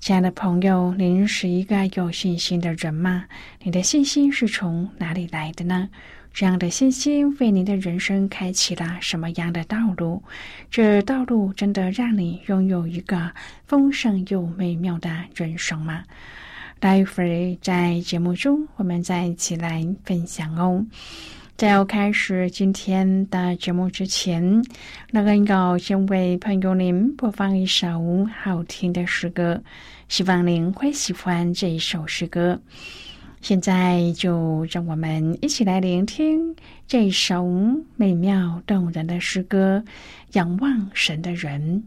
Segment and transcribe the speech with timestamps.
[0.00, 3.24] 亲爱的朋友，您是一个有信心的人吗？
[3.62, 5.88] 你的信心是从哪里来的呢？
[6.32, 10.22] 这样的信心为您的人生开启了什么样的道路？
[10.70, 13.32] 这道路真的让你拥有一个
[13.66, 16.04] 丰盛又美妙的人生吗？
[16.78, 20.86] 待会儿在节目中，我们再一起来分享哦。
[21.58, 24.64] 在要开始今天的节目之前，
[25.10, 29.60] 那个要先为朋友您播放一首好听的诗歌，
[30.08, 32.56] 希望您会喜欢这一首诗歌。
[33.40, 36.54] 现在就让我们一起来聆听
[36.86, 37.44] 这首
[37.96, 39.82] 美妙动人的诗歌
[40.34, 41.82] 《仰望神的人》。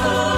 [0.00, 0.37] Oh.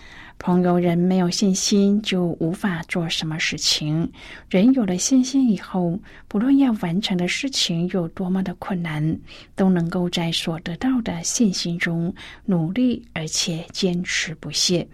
[0.43, 4.11] 朋友，人没有信心就无法做什么事情。
[4.49, 9.19] 人有了信心以后，不论要完成的事情有多么的困难，
[9.55, 12.11] 都能够在所得到的信心中
[12.45, 14.87] 努力，而且坚持不懈。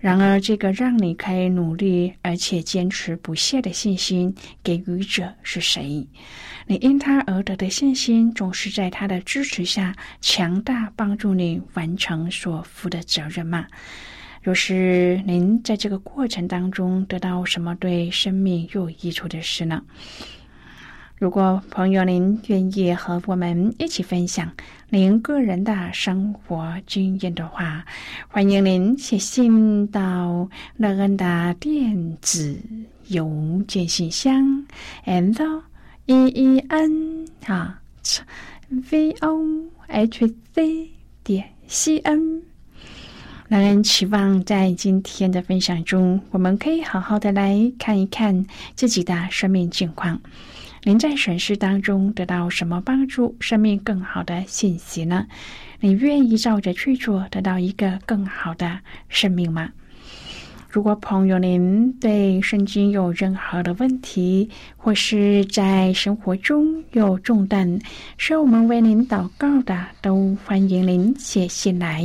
[0.00, 6.06] 然而，这个让你可以努力而且坚持不懈的信心给予者是谁？
[6.66, 13.66] 你因他而得的信心，总是在他的支持下强大，帮助你完成所负的责任吗？
[14.44, 19.82] 若是您在这个过程当中得到什么对生命有益处的事呢？
[21.16, 24.52] 如果朋友您愿意和我们一起分享
[24.90, 27.86] 您个人的生活经验的话，
[28.28, 32.60] 欢迎您写信到乐恩的电子
[33.08, 34.66] 邮件信箱
[35.06, 35.62] ，and
[36.04, 37.80] e e n 啊
[38.90, 39.40] v o
[39.86, 40.90] h c
[41.22, 42.53] 点 c n。
[43.54, 50.20] 让人期望在今天的分享中，我们可以好好的来看一看自己的生命境况。
[50.82, 53.36] 您在审视当中得到什么帮助？
[53.38, 55.28] 生命更好的信息呢？
[55.78, 59.70] 你愿意照着去做，得到一个更好的生命吗？
[60.68, 67.78] 如果朋友您对圣经有任何的问题，或是在生活中有重担，
[68.18, 72.04] 需要我们为您祷告的，都欢迎您写信来。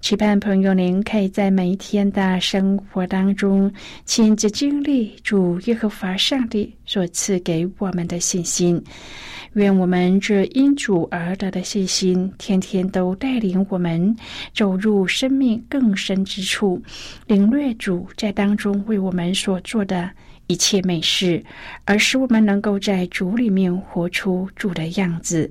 [0.00, 3.70] 期盼朋友您可以在每一天的生活当中，
[4.06, 8.82] 亲自经历主耶和华上帝所赐给我们的信心。
[9.54, 14.16] 愿我们这因主而得的信心，天天都带领我们
[14.54, 16.80] 走入生命更深之处，
[17.26, 20.08] 领略主在当中为我们所做的
[20.46, 21.42] 一切美事，
[21.84, 25.50] 而使我们能够在主里面活出主的样子，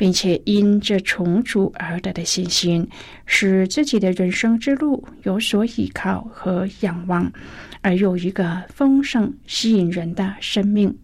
[0.00, 2.88] 并且因这重组而得的信心，
[3.26, 7.30] 使自己的人生之路有所依靠和仰望，
[7.82, 10.96] 而有一个丰盛吸引人的生命。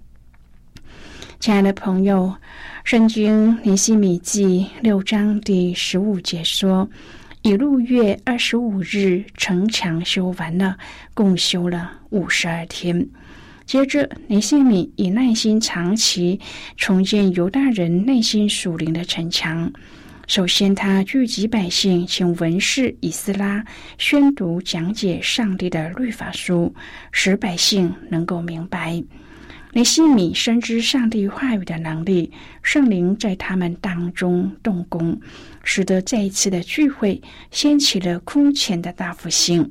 [1.38, 2.34] 亲爱的朋友，
[2.84, 6.88] 《圣经·尼西米记》六章第十五节说
[7.44, 10.74] ：“以六月二十五日，城墙修完了，
[11.12, 13.06] 共修了五十二天。
[13.66, 16.38] 接着，尼西米以耐心长期
[16.76, 19.70] 重建犹大人内心属灵的城墙。
[20.28, 23.64] 首先，他聚集百姓，请文士以斯拉
[23.98, 26.72] 宣读讲解上帝的律法书，
[27.10, 29.02] 使百姓能够明白。”
[29.74, 32.30] 尼西米深知上帝话语的能力，
[32.62, 35.20] 圣灵在他们当中动工，
[35.64, 37.20] 使得这一次的聚会
[37.50, 39.68] 掀起了空前的大复兴。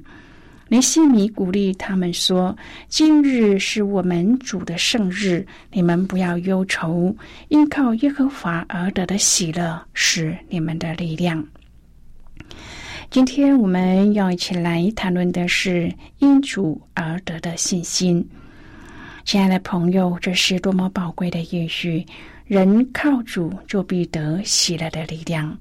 [0.67, 2.57] 尼西米鼓励他们说
[2.89, 7.15] ：“今日是我们主的圣日，你们不要忧愁，
[7.49, 11.45] 依靠耶和华而得的喜乐是你们的力量。”
[13.11, 18.27] 今天我们要一起来谈论的是因主而得的信心。
[19.23, 22.03] 亲爱的朋友，这是多么宝贵的应许！
[22.47, 25.55] 人靠主就必得喜乐的力量。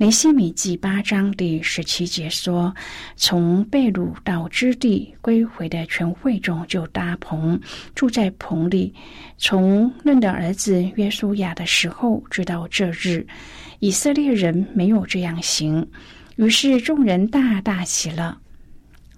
[0.00, 2.74] 雷西米记八章第十七节说
[3.16, 7.60] ：“从贝鲁到支地归回的全会众就搭棚，
[7.94, 8.94] 住在棚里。
[9.36, 13.26] 从嫩的儿子约书亚的时候，直到这日，
[13.80, 15.86] 以色列人没有这样行。
[16.36, 18.34] 于是众人大大喜乐。”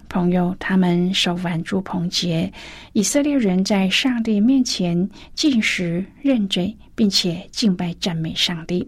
[0.09, 2.51] 朋友，他们守完住棚节，
[2.91, 8.85] 以色列人在上帝面前进食认罪，并且敬拜赞美上帝。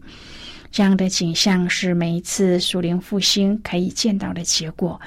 [0.76, 5.00] 这样的景象是每一次属灵复兴可以见到的结果。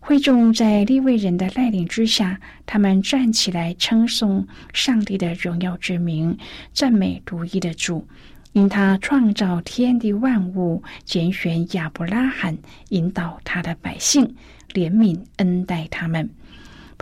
[0.00, 6.34] 会众在立位人的带领之下，他们站起来称颂上帝的荣耀之名，
[6.72, 8.08] 赞美独一的主，
[8.54, 12.56] 因他创造天地万物，拣选亚伯拉罕，
[12.88, 14.34] 引导他的百姓。
[14.72, 16.30] 怜悯恩待他们，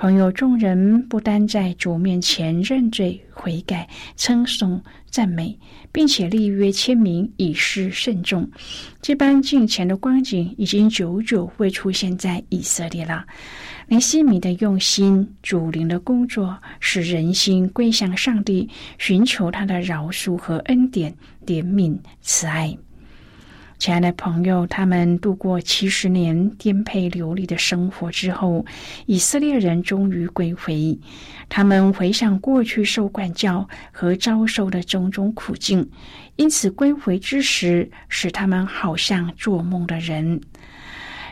[0.00, 5.54] 朋友众人不单在主面前认罪悔改、称颂赞美，
[5.92, 8.50] 并且立约签名以示慎重。
[9.02, 13.26] 这般敬虔的光景已经久久未出现在以色列了。
[13.88, 18.66] 尼西米的用心、主灵的工作，使人心归向上帝，
[18.97, 21.14] 寻求他的饶恕和恩典、
[21.45, 22.75] 怜悯、慈爱。
[23.80, 28.62] 亲爱的朋友，他们度过七十年颠沛流离的生活之后，
[29.06, 30.99] 以色列人终于归回。
[31.49, 35.88] 他们回想过去受管教和遭受的种种苦境，
[36.37, 40.38] 因此归回之时，使他们好像做梦的人。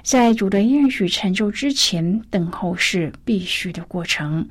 [0.09, 4.49] 在主的应许成就之前，等候是必须的过程。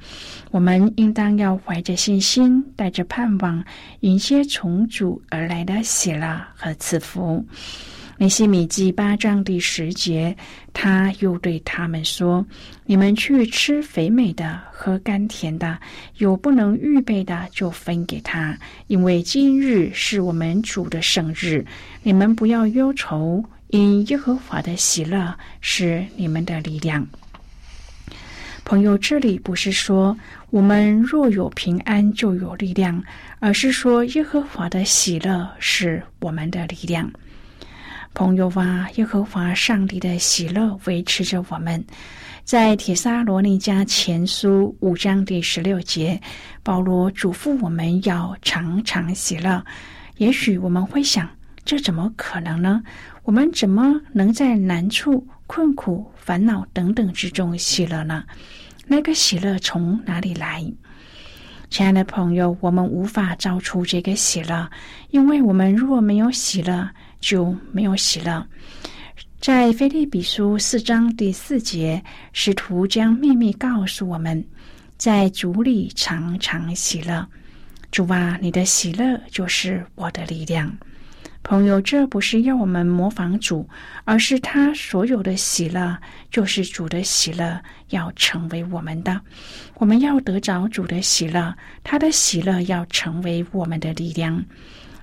[0.51, 3.65] 我们应当要怀着信心，带着盼望，
[4.01, 7.43] 迎接从主而来的喜乐和赐福。
[8.19, 10.37] 尼西米记八章第十节，
[10.73, 12.45] 他又对他们说
[12.85, 15.79] ：“你们去吃肥美的，喝甘甜的，
[16.17, 21.65] 有不能预备的，就分给他，因为今日是我们主的生日。
[22.03, 27.07] 你们不要忧愁，因耶和华的喜乐是你们的力量。”
[28.65, 30.17] 朋友，这里不是说
[30.49, 33.01] 我们若有平安就有力量，
[33.39, 37.09] 而是说耶和华的喜乐是我们的力量。
[38.13, 41.81] 朋友啊，耶和华上帝的喜乐维持着我们。
[42.43, 46.19] 在铁沙罗尼迦前书五章第十六节，
[46.63, 49.63] 保罗嘱咐我们要常常喜乐。
[50.17, 51.29] 也许我们会想，
[51.67, 52.81] 这怎么可能呢？
[53.23, 58.23] 我们怎么能在难处、困苦、烦恼等等之中喜乐呢？
[58.85, 60.65] 那个喜乐从哪里来？
[61.69, 64.71] 亲爱的朋友，我们无法造出这个喜乐，
[65.09, 68.47] 因为我们若没有喜乐，就没有喜乐。
[69.41, 74.41] 在腓利比书四章第四节，使徒将秘密告诉我们：
[74.95, 77.27] 在主里常常喜乐。
[77.91, 80.73] 主啊，你的喜乐就是我的力量。
[81.47, 83.65] 朋友，这不是要我们模仿主，
[84.03, 85.97] 而是他所有的喜乐
[86.29, 87.57] 就是主的喜乐，
[87.91, 89.21] 要成为我们的。
[89.75, 94.43] 我们要得着主的喜乐，他的喜乐要成为我们的力量。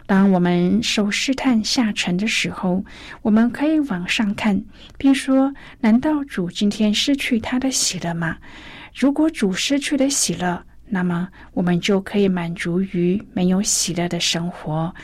[0.05, 2.85] 当我们受试探下沉的时候，
[3.23, 4.63] 我们可以往上看，
[4.99, 8.37] 并说：难道主今天失去他的喜乐吗？
[8.95, 14.95] 如果主失去了喜乐，那么我们就可以满足于没有喜乐的生活。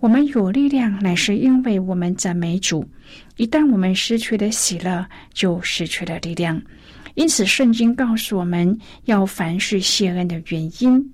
[0.00, 2.88] 我们有力量，乃是因为我们赞美主。
[3.36, 6.60] 一旦我们失去了喜乐，就失去了力量。
[7.14, 11.12] 因此，圣经告诉我们要凡事谢恩的原因。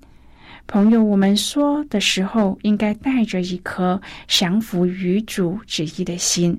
[0.67, 6.57] 朋友，我们说的时候，应该带着一颗降服于主旨意的心。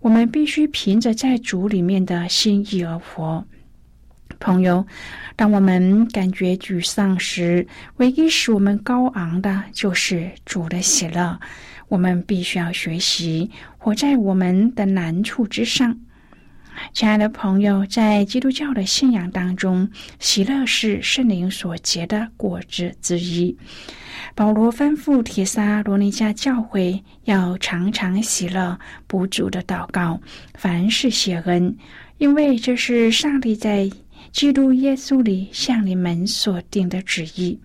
[0.00, 3.42] 我们必须凭着在主里面的心意而活。
[4.40, 4.84] 朋友，
[5.36, 7.66] 当我们感觉沮丧时，
[7.98, 11.38] 唯一使我们高昂的就是主的喜乐。
[11.88, 15.94] 我们必须要学习活在我们的难处之上。
[16.94, 23.54] 亲爱的朋友，在基督教的信仰当中，喜乐是圣灵所结的果子之一。
[24.34, 30.18] 保罗吩咐铁撒罗尼迦教会要常常喜乐，不住的祷告，
[30.54, 31.76] 凡事谢恩，
[32.18, 33.90] 因为这是上帝在。
[34.32, 37.58] 基督耶稣里向你们所定的旨意。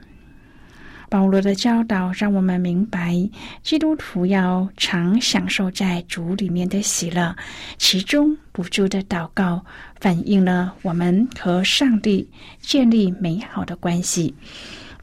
[1.08, 3.16] 保罗的教导让我们明白，
[3.62, 7.34] 基督徒要常享受在主里面的喜乐，
[7.78, 9.64] 其中不住的祷告，
[10.00, 12.28] 反映了我们和上帝
[12.60, 14.34] 建立美好的关系。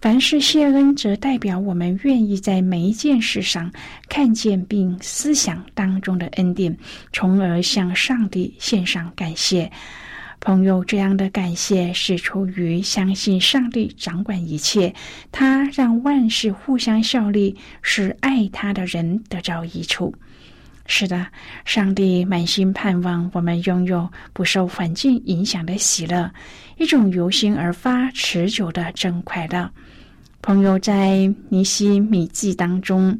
[0.01, 3.73] 凡是谢恩，则代表我们愿意在每一件事上
[4.09, 6.77] 看见并思想当中的恩典，
[7.13, 9.71] 从而向上帝献上感谢。
[10.45, 14.93] 朋友，这样的感谢是出于相信上帝掌管一切，
[15.31, 20.13] 他让万事互相效力，使爱他的人得着益处。
[20.87, 21.25] 是的，
[21.65, 26.29] 上帝满心盼望我们拥有不受环境影响的喜乐，
[26.77, 29.71] 一种由心而发、持久的真快乐。
[30.43, 33.17] 朋友在尼西米记当中，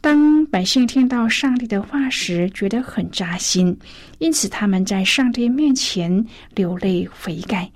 [0.00, 3.76] 当百姓听到上帝的话时，觉得很扎心，
[4.18, 7.70] 因此他们在上帝面前流泪悔改。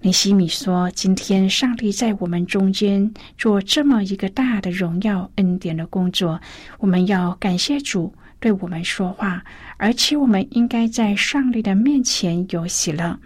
[0.00, 6.40] 尼西米说：“今天上帝在我们中间做这么一个大的荣耀恩典的工作，
[6.78, 9.44] 我们要感谢主对我们说话，
[9.76, 13.18] 而且我们应该在上帝的面前有喜乐。”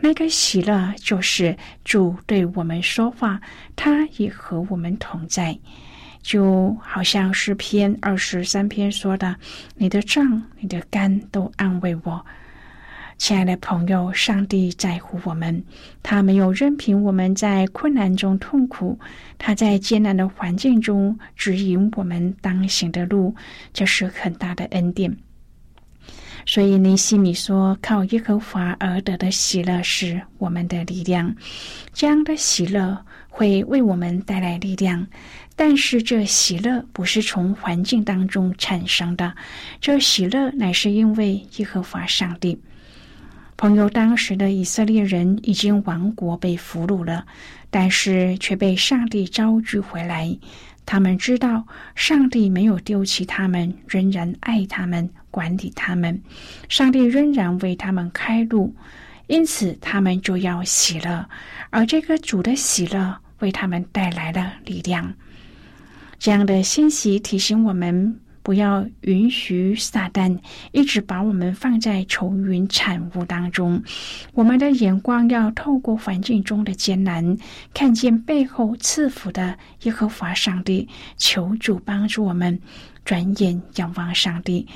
[0.00, 3.40] 那个喜乐就是主对我们说话，
[3.76, 5.58] 他也和我们同在，
[6.26, 9.36] 就好像诗篇二十三篇说的
[9.78, 12.26] ：“你的杖、你的肝都安慰我。”
[13.16, 15.64] 亲爱的朋友，上帝在乎我们，
[16.02, 18.98] 他没有任凭我们在困难中痛苦，
[19.38, 23.32] 他在艰难的环境中指引我们当行的路，
[23.72, 25.16] 这是很大的恩典。
[26.44, 31.32] 所以尼西米说：“靠耶和华而得的喜乐是我们的力量，
[31.92, 35.06] 这样的喜乐会为我们带来力量。
[35.56, 39.34] 但是这喜乐不是从环境当中产生的，
[39.80, 42.60] 这喜乐乃是因为耶和华上帝。
[43.56, 47.26] 朋友，当时的以色列人已经亡国被俘虏了，
[47.70, 50.38] 但是却被上帝招聚回来。
[50.84, 56.18] 他们知道上帝没有丢弃他们，仍然爱他们。”管理他们，
[56.66, 58.74] 上帝仍然为他们开路，
[59.26, 61.28] 因此他们就要喜乐，
[61.68, 65.12] 而这个主的喜乐为他们带来了力量。
[66.18, 70.38] 这样的信息提醒我们，不要允许撒旦
[70.72, 73.82] 一直把我们放在愁云惨雾当中。
[74.32, 77.36] 我们的眼光要透过环境中的艰难，
[77.74, 80.88] 看见背后赐福的耶和华上帝。
[81.16, 82.58] 求主帮助我们，
[83.04, 84.66] 转眼仰望上帝。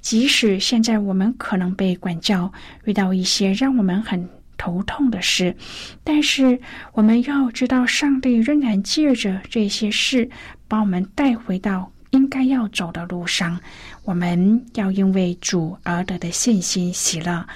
[0.00, 2.52] 即使现在我们可能被管教，
[2.84, 4.28] 遇到一些让我们很。
[4.56, 5.56] 头痛的事，
[6.04, 6.60] 但是
[6.92, 10.30] 我们要知道，上帝仍然借着这些事，
[10.68, 13.58] 把我们带回到应该要走的路上。
[14.04, 17.46] 我们要因为主而得的信心喜乐，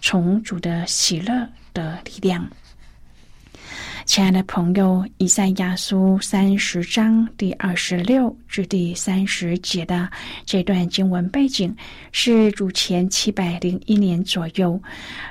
[0.00, 2.48] 从主的喜乐的力量。
[4.06, 10.08] 亲爱的朋友，以赛亚书三十章第二十六至第三十节的
[10.44, 11.74] 这段经文背景
[12.12, 14.80] 是主前七百零一年左右，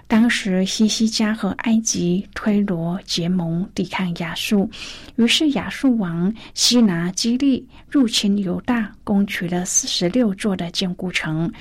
[0.07, 4.69] 当时西西家和埃及推罗结盟抵抗亚述，
[5.15, 11.51] 于是亚述王西拿基利入侵犹大，攻取了四十六座的坚固城。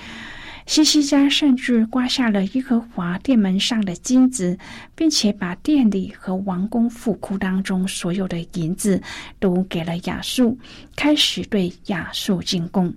[0.66, 4.59] 西西家甚至刮下了耶和华殿门上的金子，
[4.94, 9.00] 并且把殿里和王宫府库当中所有的银子
[9.38, 10.59] 都给了亚述，
[10.97, 12.92] 开始对亚述进贡。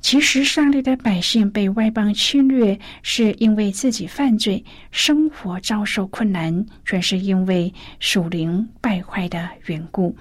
[0.00, 10.16] 其实，上帝的百姓被外邦侵略，是因为自己犯罪，生活遭受困难，全是因为属灵败坏的缘故。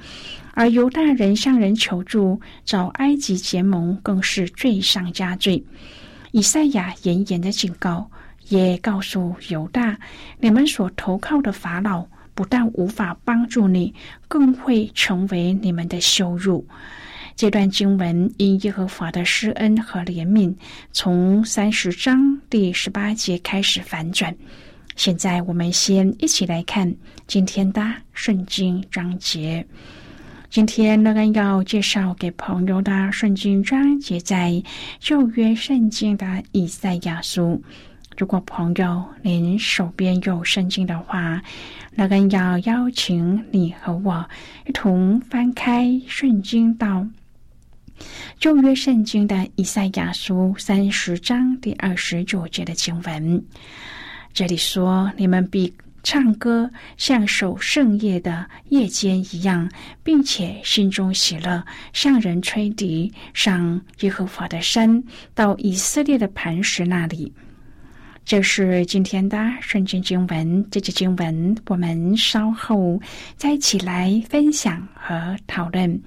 [0.53, 5.63] 而犹大人向人求助，找埃及结盟，更是罪上加罪。
[6.31, 8.09] 以赛亚严严的警告，
[8.49, 9.97] 也告诉犹大：
[10.39, 12.05] 你们所投靠的法老，
[12.35, 13.93] 不但无法帮助你，
[14.27, 16.65] 更会成为你们的羞辱。
[17.35, 20.53] 这段经文因耶和华的施恩和怜悯，
[20.91, 24.35] 从三十章第十八节开始反转。
[24.95, 26.93] 现在我们先一起来看
[27.25, 27.81] 今天的
[28.13, 29.65] 圣经章节。
[30.49, 34.61] 今天乐恩要介绍给朋友的圣经章节在
[34.99, 37.61] 旧约圣经的以赛亚书。
[38.17, 41.39] 如果朋友您手边有圣经的话，
[41.95, 44.27] 乐恩要邀请你和我
[44.65, 47.05] 一同翻开圣经到
[48.39, 53.45] 旧约圣经的以赛亚书三十章第二十九节的经文。
[54.33, 55.71] 这里说：“你们必。”
[56.03, 59.69] 唱歌像守圣夜的夜间一样，
[60.03, 67.31] 并且心中喜乐，向人吹笛，上耶和华的山，到以色列的磐石那里。
[68.25, 70.65] 这是今天的圣经经文。
[70.69, 73.01] 这节经文我们稍后
[73.35, 75.99] 再一起来分享和讨论。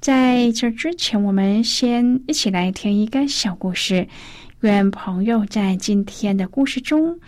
[0.00, 4.08] 在这之前，我们先一起来听一个小故事。
[4.62, 7.18] 愿朋友在今天的故事中。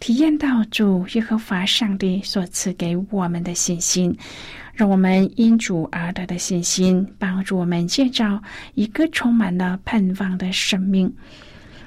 [0.00, 4.16] 体验到主耶和华上帝所赐给我们的信心，
[4.72, 8.40] 让我们因主而得的信心，帮助我们建造
[8.74, 11.12] 一个充满了盼望的生命。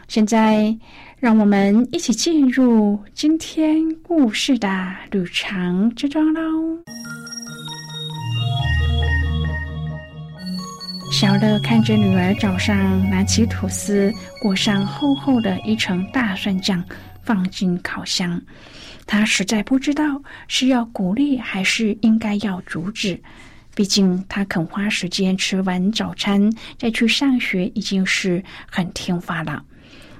[0.08, 0.78] 现在，
[1.20, 6.42] 让我们一起进入今天故事的旅程之中喽。
[11.14, 16.84] 小乐看着女儿早上拿起吐司，裹上厚厚的一层大蒜酱。
[17.24, 18.42] 放进烤箱，
[19.06, 23.22] 他实在不知道是要鼓励还是应该要阻止。
[23.74, 29.64] 毕竟他肯花时间吃完早餐再去上学，已经是很听话了。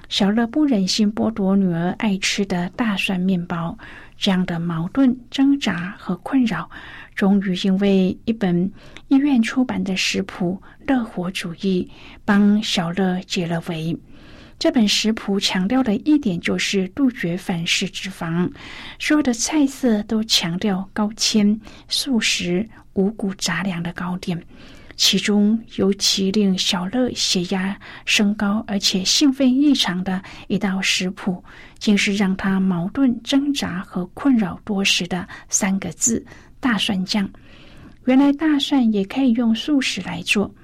[0.08, 3.76] 小乐不忍心剥夺女儿爱吃的大蒜面包，
[4.18, 6.70] 这样的矛盾挣扎和困扰，
[7.14, 8.70] 终于因为一本
[9.08, 10.60] 医院出版的食谱
[10.90, 11.90] 《乐活主义》
[12.24, 13.98] 帮小乐解了围。
[14.62, 18.48] 这本食谱强调的一点就是杜绝反式脂肪，
[18.96, 24.40] 所有的菜色都强调高纤、素食、五谷杂粮的糕点。
[24.94, 31.42] 其中尤其令小乐血压升高，而且兴奋异常的一道食谱，
[31.80, 36.24] 竟是让他矛盾挣扎和困扰多时的三个字：
[36.60, 37.28] 大蒜酱。
[38.04, 40.54] 原来大蒜也可以用素食来做。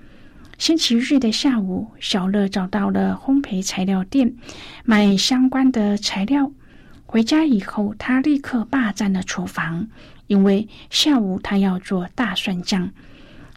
[0.59, 4.31] 星期日的下午，小乐找到了烘焙材料店，
[4.85, 6.51] 买相关的材料。
[7.07, 9.87] 回家以后，他立刻霸占了厨房，
[10.27, 12.91] 因为下午他要做大蒜酱。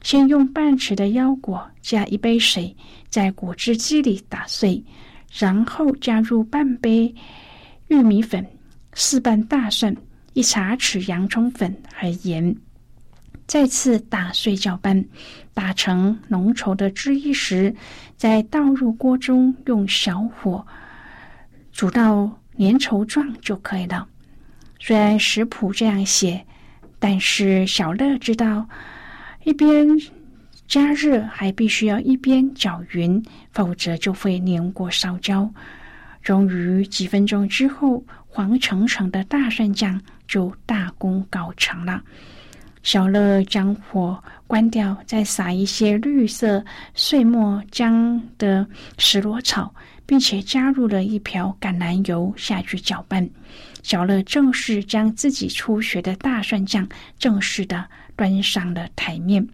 [0.03, 2.75] 先用半匙的腰果加一杯水，
[3.09, 4.81] 在果汁机里打碎，
[5.37, 7.13] 然后加入半杯
[7.87, 8.45] 玉米粉、
[8.93, 9.95] 四瓣大蒜、
[10.33, 12.55] 一茶匙洋葱粉和盐。
[13.51, 15.03] 再次打碎搅拌，
[15.53, 17.75] 打成浓稠的汁液时，
[18.15, 20.65] 再倒入锅中，用小火
[21.73, 24.07] 煮到粘稠状就可以了。
[24.79, 26.45] 虽然食谱这样写，
[26.97, 28.69] 但是小乐知道，
[29.43, 29.85] 一边
[30.65, 35.53] 加热还必须要一边搅匀，否则就会粘锅烧焦。
[36.21, 42.01] 终于几分钟之后，黄澄澄的大蒜酱就大功告成了。
[42.83, 46.63] 小乐将火关掉，再撒一些绿色
[46.93, 48.65] 碎末浆的
[48.97, 49.73] 石螺草，
[50.05, 53.29] 并且加入了一瓢橄榄油下去搅拌。
[53.83, 59.47] 小乐正式将自己初学的大蒜酱正式的端上了台面。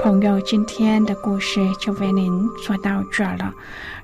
[0.00, 3.52] 朋友，今天的故事就为您说到这儿了。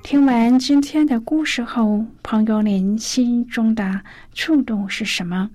[0.03, 4.01] 听完今天的故事后，朋友您心中的
[4.33, 5.49] 触动是什么？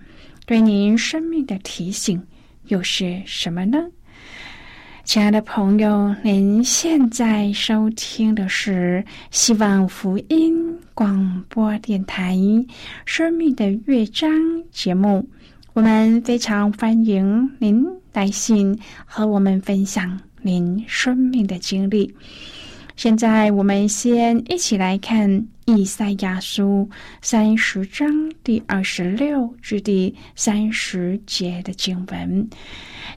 [0.51, 2.21] 对您生命的提醒
[2.67, 3.79] 又是什么呢？
[5.05, 12.35] 亲爱的朋友，您现在收听的是希望福音广播电台
[13.07, 14.29] 《生命的乐章》
[14.73, 15.25] 节目。
[15.73, 22.13] 我们非常欢迎您来信和我们分享您生命的经历。
[23.01, 25.47] 现在，我们先一起来看。
[25.65, 26.87] 以赛亚书
[27.23, 32.47] 三十章第二十六至第三十节的经文，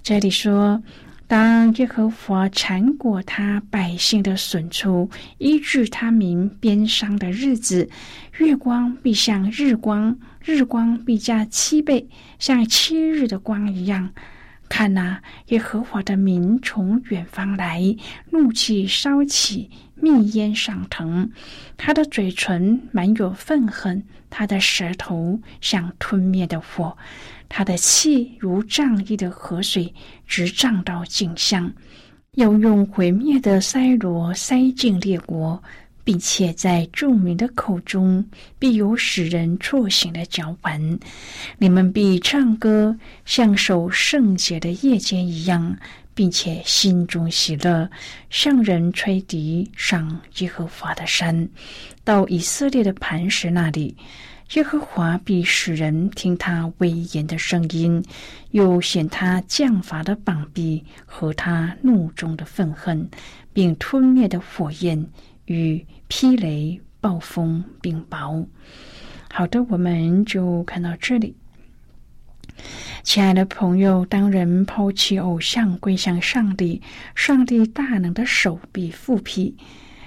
[0.01, 0.81] 这里说
[1.27, 7.89] ：“当耶和华缠裹他百姓的损处，医治他民边伤的日子，
[8.37, 12.07] 月光必像日光，日光必加七倍，
[12.39, 14.09] 像七日的光一样。”
[14.73, 17.95] 看呐，耶和华的民从远方来，
[18.31, 21.29] 怒气烧起，密烟上腾。
[21.77, 26.97] 他的嘴唇满有愤恨，他的舌头像吞灭的火，
[27.47, 29.93] 他的气如涨溢的河水，
[30.25, 31.71] 直涨到颈项，
[32.33, 35.61] 要用毁灭的塞罗塞进列国。
[36.03, 38.23] 并且在著名的口中
[38.59, 40.99] 必有使人错醒的脚本，
[41.57, 45.77] 你们必唱歌，像守圣洁的夜间一样，
[46.13, 47.89] 并且心中喜乐，
[48.29, 51.47] 向人吹笛，上耶和华的山，
[52.03, 53.95] 到以色列的磐石那里，
[54.55, 58.03] 耶和华必使人听他威严的声音，
[58.51, 63.09] 又显他降罚的膀臂和他怒中的愤恨，
[63.53, 65.07] 并吞灭的火焰。
[65.45, 68.45] 与霹雷、暴风、冰雹。
[69.31, 71.35] 好的，我们就看到这里。
[73.01, 76.81] 亲爱的朋友，当人抛弃偶像，归向上帝，
[77.15, 79.57] 上帝大能的手臂复辟。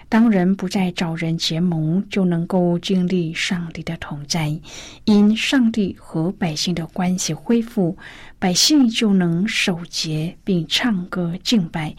[0.08, 4.56] 当人不再找人结盟，就能够经历上帝的同在。
[5.04, 7.98] 因上帝和百姓的关系恢复，
[8.38, 11.94] 百姓就能守节并唱歌敬拜。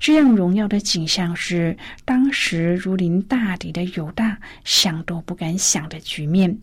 [0.00, 6.56] 这样荣耀的景象是当时如临大敌的犹大想都不敢想的局面，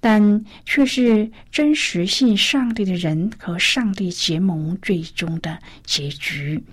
[0.00, 6.64] 但却是真实信上帝的人和上帝结盟最终的结局。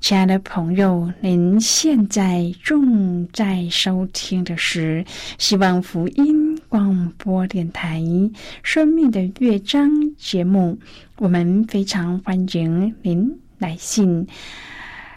[0.00, 5.04] 亲爱的朋友，您现在正在收听的是
[5.38, 8.00] 希望福音广播电台
[8.62, 10.78] 《生命的乐章》节目。
[11.18, 14.26] 我们非常欢迎您来信。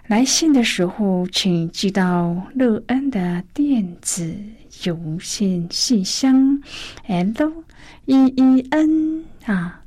[0.08, 4.34] 来信的时候，请寄到乐恩的电子
[4.86, 6.60] 邮件信箱
[7.06, 7.54] ：l
[8.06, 9.84] e e n 啊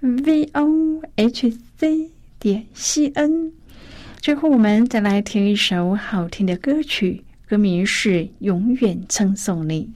[0.00, 3.52] v o h c 点 c n。
[4.22, 9.90] 最后，我们再来听一首好听的歌曲，歌名是《永远称颂你》。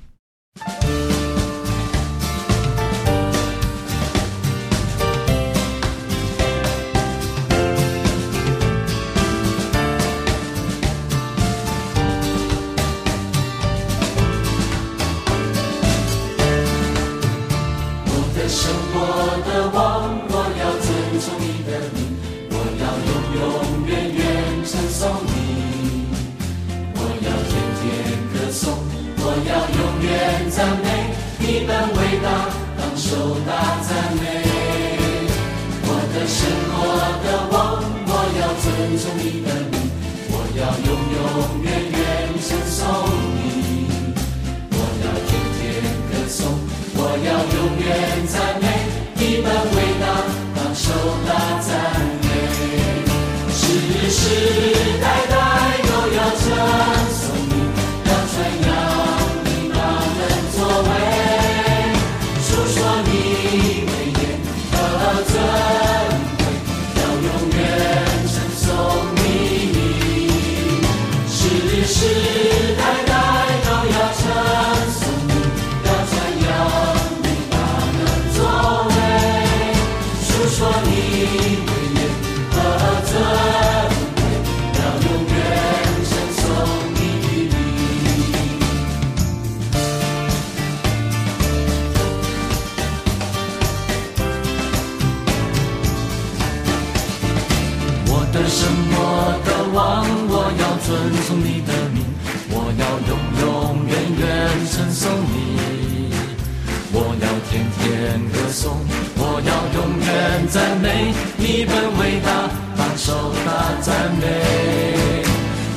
[107.56, 108.76] 天天歌颂，
[109.16, 112.28] 我要永远赞美你本伟大，
[112.76, 113.48] 当受大
[113.80, 115.24] 赞美。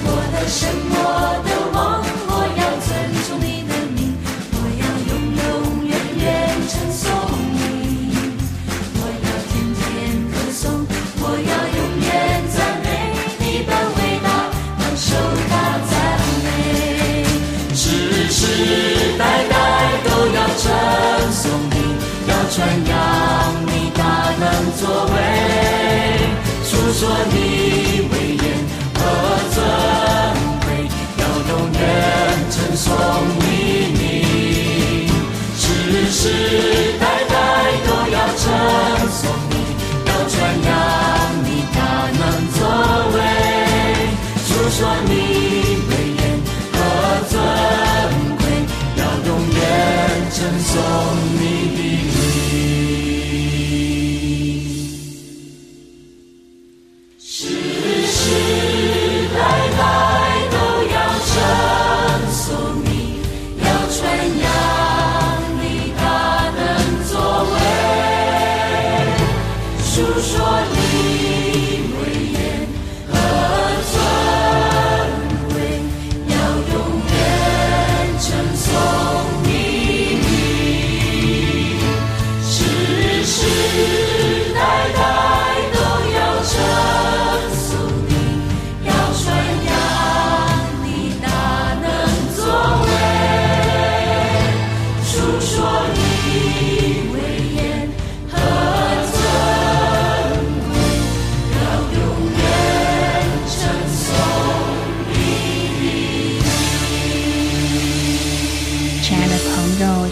[0.04, 0.60] 我的生
[36.22, 36.30] 世世
[37.00, 37.34] 代代
[37.88, 38.44] 都要称
[39.10, 39.54] 颂你，
[40.06, 40.36] 要传
[40.68, 40.70] 扬
[41.46, 41.78] 你大
[42.20, 42.22] 能
[42.56, 42.60] 作
[43.14, 43.18] 为，
[44.46, 44.78] 主说
[45.08, 45.12] 你
[45.88, 46.22] 威严
[46.74, 46.78] 和
[47.30, 47.34] 尊
[48.38, 48.42] 贵，
[48.98, 49.58] 要永远
[50.34, 50.76] 称颂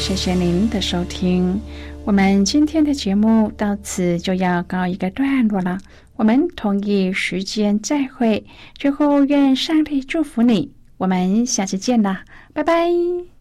[0.07, 1.59] 谢谢您的收听。
[2.05, 5.77] 我们今天的节目到此就要告一个段落了。
[6.15, 8.45] 我们同一时间再会。
[8.75, 10.71] 最后，愿上帝祝福你。
[10.95, 13.36] 我们下次见啦，拜拜。